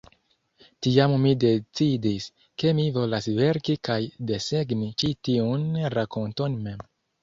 [0.87, 2.27] Tiam mi decidis,
[2.63, 4.01] ke mi volas verki kaj
[4.35, 6.87] desegni ĉi tiun rakonton mem.